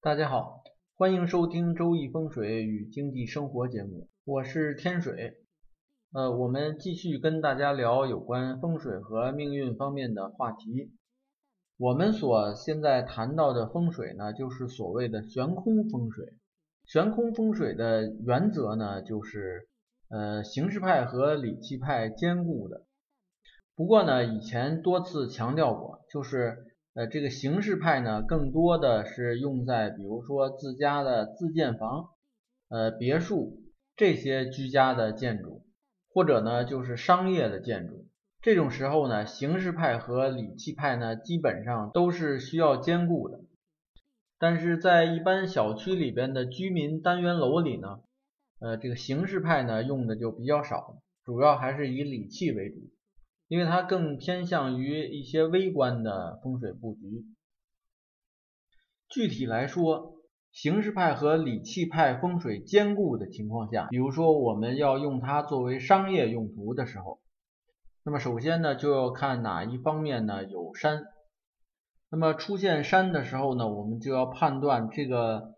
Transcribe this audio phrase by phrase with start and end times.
[0.00, 0.62] 大家好，
[0.94, 5.38] 欢迎收听《周易风水与经济生活》节目，我是天水。
[6.12, 10.92] 呃，我们继续跟大家聊有关风水和命运方面的话题。
[11.76, 16.26] 我们所现在谈到的风水呢，就是所谓的悬空风水。
[16.86, 19.68] 悬空风水的原则呢，就是
[20.10, 22.84] 呃形式派和理气派兼顾的。
[23.74, 26.67] 不过呢，以前多次强调过，就是
[26.98, 32.08] 呃这个形式派呢，更多的是用在比如说自家的自建房、
[32.68, 33.62] 呃别墅
[33.94, 35.64] 这些居家的建筑。
[36.10, 38.06] 或者呢，就是商业的建筑，
[38.42, 43.38] 这种时候呢，形式派和理气派呢，基本上都是需要兼顾的。
[44.36, 48.00] 但是在一般小区里边的居民单元楼里呢，
[48.58, 52.76] 呃，这个形式派呢用的就比较少，主要还是以理气为主，
[53.48, 57.24] 因为它更偏向于一些微观的风水布局。
[59.08, 60.14] 具体来说，
[60.52, 67.20] 形式派和理气派风水兼顾的情况下，比如说我们要用它作为商业用途的时候，
[68.04, 71.04] 那么首先呢就要看哪一方面呢有山。
[72.10, 75.54] 那么出现山的时候呢，我们就要判断这个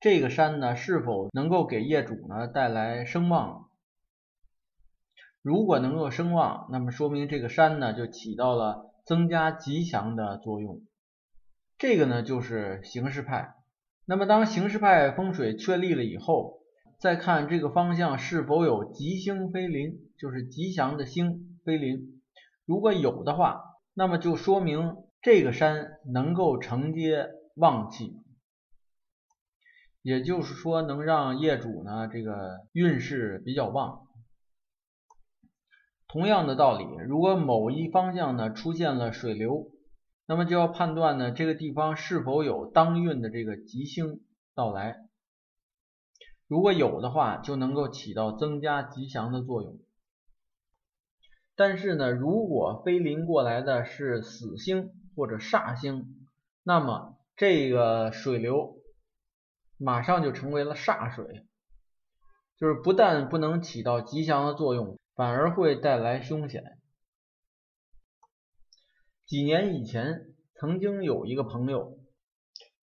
[0.00, 3.68] 这个山呢是否能够给业主呢带来声望。
[5.44, 10.80] 如果能够声望，那么说明这个山呢就起到了增加吉祥的作用。
[11.76, 13.54] 这个呢就是形式派。
[14.06, 16.60] 那么，当形式派风水确立了以后，
[16.98, 22.22] 再看这个方向是否有吉星飞临，就是吉祥的星飞临。
[22.64, 23.60] 如果有的话，
[23.92, 28.16] 那么就说明这个山能够承接旺气，
[30.00, 34.03] 也就是说能让业主呢这个运势比较旺。
[36.14, 39.72] 同样的道理，如果某一方向呢出现了水流，
[40.28, 44.20] 那么就要判断呢，这个地方是否有当运的这个吉星
[44.54, 44.94] 到来。
[46.46, 49.80] 如果有的话，就能够起到增加吉祥的作用。
[51.56, 56.28] 但是呢，如果飞临过来的是死星或者煞星，
[56.62, 58.76] 那么这个水流
[59.78, 61.44] 马上就成为了煞水，
[62.56, 66.78] 就是不但不能起到吉祥的作用，反而会带来凶险。
[69.26, 71.98] 几年以前，曾经有一个朋友，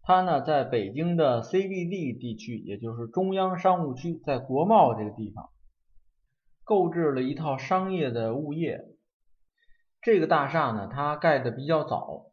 [0.00, 5.50] 他呢在北京的 CBD 地区，也就是中央商务区，在国贸这个地方，
[6.64, 8.86] 购置了一套商业的物业。
[10.00, 12.30] 这个大厦呢，它盖的比较早，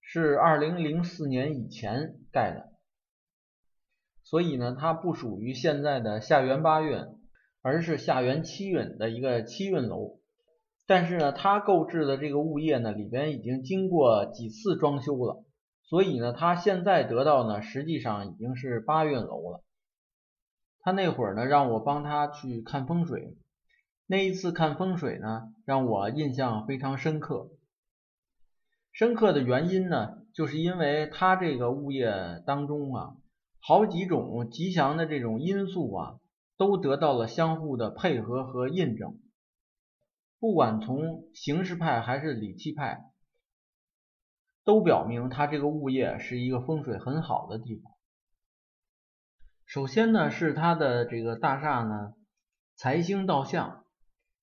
[0.00, 2.72] 是二零零四年以前盖的，
[4.24, 7.17] 所以呢，它不属于现在的下元八院，
[7.62, 10.18] 而是下元七运的一个七运楼。
[10.86, 15.44] 但是呢，他购置的这个物业呢，里边已经经过几次装修了，
[15.82, 19.64] 所以呢，他现在得到呢，实际上已经是八运楼了。
[20.80, 23.36] 他那会儿呢，让我帮他去看风水，
[24.06, 27.50] 那一次看风水呢，让我印象非常深刻。
[28.92, 32.10] 深刻的原因呢，就是因为他这个物业
[32.46, 33.16] 当中啊，
[33.60, 36.14] 好几种吉祥的这种因素啊，
[36.58, 39.18] 都得到了相互的配合和印证。
[40.38, 43.00] 不管从形式派还是理气派，
[44.64, 47.92] 都表明他这个物业是一个风水很好的地方。
[49.64, 52.14] 首先呢，是他的这个大厦呢
[52.74, 53.84] 财星到向，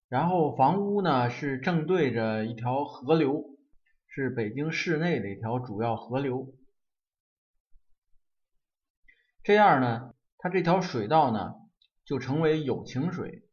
[0.07, 3.43] 然后房屋呢是正对着一条河流，
[4.07, 6.53] 是北京市内的一条主要河流。
[9.43, 11.55] 这样呢，它这条水道呢
[12.05, 13.43] 就成为有情水。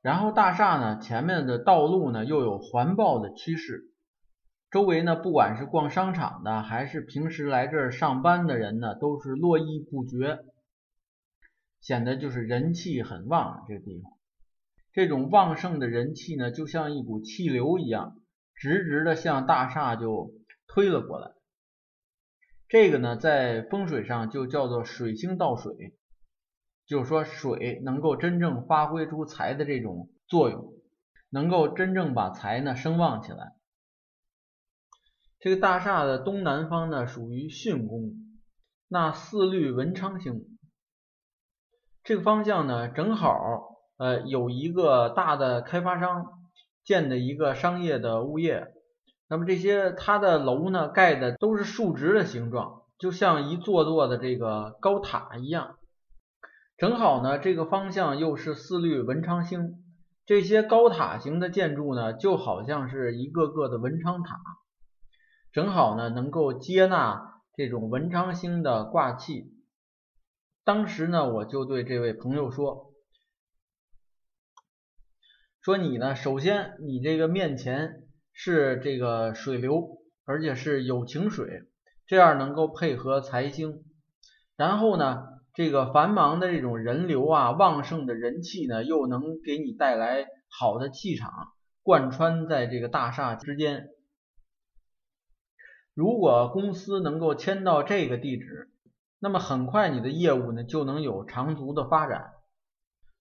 [0.00, 3.92] 然后大厦呢，前面的道路呢又有环抱的趋势，
[4.70, 10.38] 周围呢不管是逛商场的，还是平时来这儿上班的人呢，都是络绎不绝，
[11.80, 13.64] 显得就是人气很旺。
[13.68, 14.12] 这个地方，
[14.92, 18.20] 这种旺盛的人气呢，就像一股气流一样，
[18.54, 20.32] 直直的向大厦就
[20.68, 21.32] 推了过来。
[22.68, 25.97] 这个呢，在风水上就叫做水星倒水。
[26.88, 30.72] 就是说，水能够真正发挥出财的这种作用，
[31.28, 33.52] 能够真正把财呢声旺起来。
[35.38, 38.14] 这个大厦的东南方呢属于巽宫，
[38.88, 40.58] 那四绿文昌星，
[42.02, 46.24] 这个方向呢正好呃有一个大的开发商
[46.84, 48.72] 建的一个商业的物业，
[49.28, 55.77] 那么这些它的楼呢盖的都是竖直的形状，就像一座座的这个高塔一样。
[56.78, 59.82] 正好呢，这个方向又是四绿文昌星，
[60.24, 64.38] 这些高塔型的建筑呢，就好像是一个个的文昌塔，
[65.50, 69.52] 正好呢能够接纳这种文昌星的卦气。
[70.62, 72.92] 当时呢，我就对这位朋友说
[75.60, 81.64] ：“说你呢，首先你这个面前是这个水流，而且是有情水，
[82.06, 83.82] 这样能够配合财星。
[84.54, 91.48] 然后呢，这个繁忙的这种人流啊，旺盛的人气呢，又能给你带来好的气场，
[91.82, 93.88] 贯穿在这个大厦之间。
[95.94, 98.70] 如果公司能够迁到这个地址。”
[99.20, 102.34] 那么很快你的业务呢就能有长足的发展，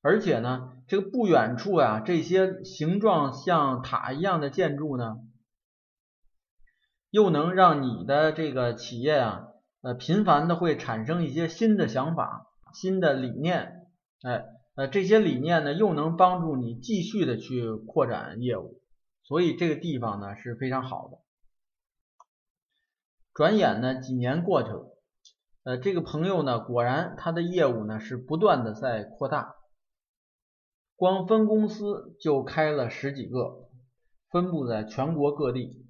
[0.03, 5.17] 而且呢，这个不远处啊，这些形状像塔一样的建筑呢，
[7.09, 9.47] 又能让你的这个企业啊，
[9.87, 13.87] 呃，频繁的会产生一些新的想法、新的理念，
[14.21, 14.43] 哎，
[14.75, 18.81] 呃，这些理念呢又能帮助你继续的去扩展业务，
[19.23, 21.19] 所以这个地方呢是非常好的。
[23.33, 24.99] 转眼呢几年过去了。
[25.63, 29.55] 呃，这个朋友呢，果然他的业务呢是不断的在扩大，
[30.97, 33.69] 光分公司就开了十几个，
[34.31, 35.86] 分布在全国各地。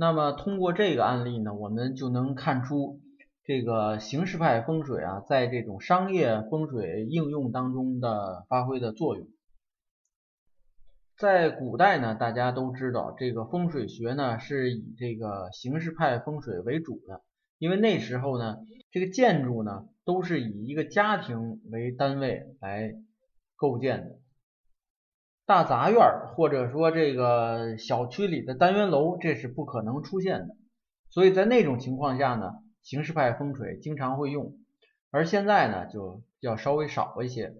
[0.00, 3.00] 那么通过这个案例呢，我们就能看出
[3.42, 9.26] 这个形式派风水啊，在这种商业风水应用当中的发挥的作用。
[11.16, 17.22] 在古代呢，大家都知道这个风水学呢是以这个形式派风水为主的。
[17.58, 18.58] 因为那时候呢，
[18.92, 22.94] 这个建筑呢都是以一个家庭为单位来
[23.56, 24.20] 构建的，
[25.48, 25.98] 大杂院
[26.34, 30.54] 或者说这个小区里的单元楼，这是不可能出现的。
[31.08, 32.52] 所以在那种情况下呢，
[32.82, 34.58] 形式派风水经常会用，
[35.10, 37.54] 而现在呢就要稍微少一些。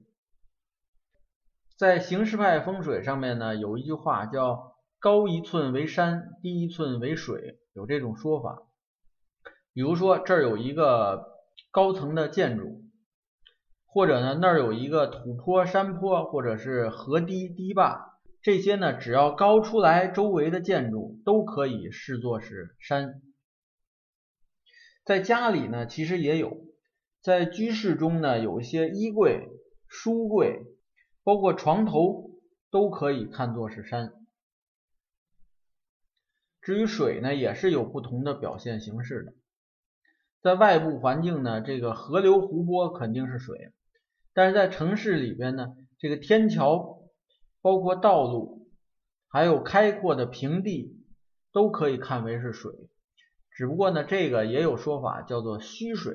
[1.78, 8.64] 在形式派风水上面呢，有一句话叫“高一寸为山，低一寸为水”，有这种说法。
[9.72, 11.24] 比如说这儿有一个
[11.70, 12.82] 高层的建筑，
[13.98, 23.20] 或者呢那儿有一个土坡、山坡，或者是河堤、堤坝，这些呢只要高出来，周围的建筑都可以视作是山。
[25.04, 26.58] 在家里呢其实也有，
[27.22, 29.48] 在居室中呢有一些衣柜、
[29.88, 30.62] 书柜，
[31.24, 32.30] 包括床头
[32.70, 34.12] 都可以看作是山。
[36.62, 39.32] 至于水呢，也是有不同的表现形式的。
[40.40, 43.72] 在外部环境呢，这个河流、湖泊肯定是水，
[44.38, 47.02] 但是在城市里边呢，这个天桥、
[47.60, 48.68] 包括道路，
[49.26, 50.96] 还有开阔的平地，
[51.50, 52.70] 都可以看为是水。
[53.50, 56.14] 只不过呢，这个也有说法叫做虚水。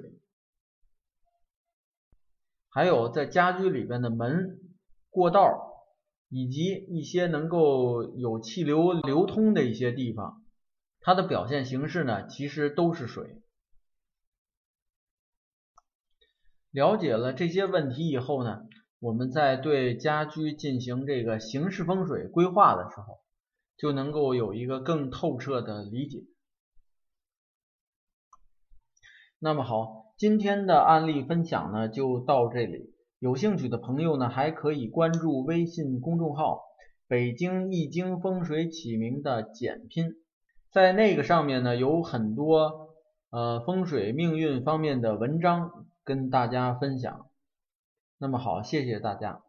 [2.69, 4.57] 还有在家居里边的门、
[5.09, 5.73] 过道，
[6.29, 10.41] 以及一些能够有气流流通的一些地方，
[11.01, 13.42] 它的表现形式呢，其实都是水。
[16.73, 18.63] 了解了这些问题以后呢，
[18.99, 23.19] 我们在对家居进行这个形式风水规划的时候，
[23.77, 26.23] 就能够有一个更透彻的理解。
[29.37, 32.95] 那么好，今天的案例分享呢就到这里。
[33.19, 36.63] 有兴趣的朋友呢，还可以关注微信公众号
[37.07, 40.15] “北京易经风水起名”的简拼，
[40.71, 42.89] 在那个上面呢有很多
[43.29, 45.85] 呃风水命运方面的文章。
[46.03, 47.29] 跟大家分享，
[48.17, 49.41] 那么好，谢谢大家。